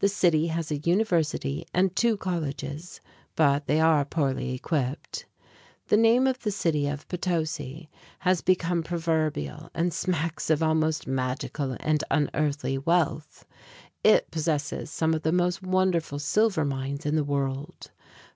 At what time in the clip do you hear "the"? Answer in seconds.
0.00-0.08, 5.88-5.96, 6.42-6.50, 15.22-15.32, 17.16-17.24